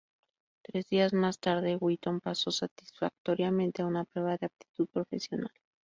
[0.63, 5.51] Tres días más tarde Wheaton pasó satisfactoriamente una prueba de aptitud profesional.